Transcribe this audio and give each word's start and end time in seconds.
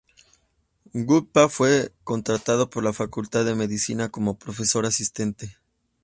Gupta 0.95 1.47
fue 1.47 1.93
contratado 2.03 2.71
por 2.71 2.83
la 2.83 2.91
Facultad 2.91 3.45
de 3.45 3.53
Medicina 3.53 4.09
como 4.09 4.39
profesor 4.39 4.87
asistente. 4.87 5.57